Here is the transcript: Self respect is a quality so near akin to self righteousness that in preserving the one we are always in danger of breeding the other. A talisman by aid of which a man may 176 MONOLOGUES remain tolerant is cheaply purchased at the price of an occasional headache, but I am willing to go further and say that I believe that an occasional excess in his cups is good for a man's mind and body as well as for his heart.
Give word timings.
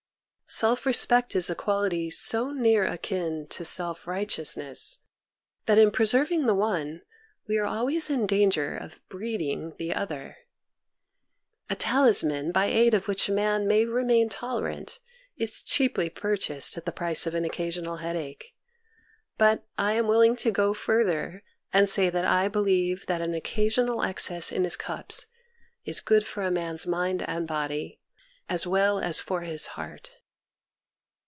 Self 0.53 0.85
respect 0.85 1.33
is 1.33 1.49
a 1.49 1.55
quality 1.55 2.09
so 2.09 2.51
near 2.51 2.83
akin 2.83 3.47
to 3.51 3.63
self 3.63 4.05
righteousness 4.05 4.99
that 5.65 5.77
in 5.77 5.91
preserving 5.91 6.45
the 6.45 6.53
one 6.53 7.03
we 7.47 7.57
are 7.57 7.63
always 7.65 8.09
in 8.09 8.27
danger 8.27 8.75
of 8.75 8.99
breeding 9.07 9.73
the 9.77 9.93
other. 9.93 10.39
A 11.69 11.75
talisman 11.77 12.51
by 12.51 12.65
aid 12.65 12.93
of 12.93 13.07
which 13.07 13.29
a 13.29 13.31
man 13.31 13.65
may 13.65 13.85
176 13.85 14.41
MONOLOGUES 14.41 14.59
remain 14.59 14.67
tolerant 14.75 14.99
is 15.37 15.63
cheaply 15.63 16.09
purchased 16.09 16.75
at 16.75 16.85
the 16.85 16.91
price 16.91 17.25
of 17.25 17.33
an 17.33 17.45
occasional 17.45 17.95
headache, 18.03 18.53
but 19.37 19.65
I 19.77 19.93
am 19.93 20.07
willing 20.09 20.35
to 20.35 20.51
go 20.51 20.73
further 20.73 21.43
and 21.71 21.87
say 21.87 22.09
that 22.09 22.25
I 22.25 22.49
believe 22.49 23.05
that 23.05 23.21
an 23.21 23.33
occasional 23.33 24.03
excess 24.03 24.51
in 24.51 24.65
his 24.65 24.75
cups 24.75 25.27
is 25.85 26.01
good 26.01 26.25
for 26.25 26.43
a 26.43 26.51
man's 26.51 26.85
mind 26.85 27.23
and 27.25 27.47
body 27.47 28.01
as 28.49 28.67
well 28.67 28.99
as 28.99 29.21
for 29.21 29.43
his 29.43 29.65
heart. 29.77 30.11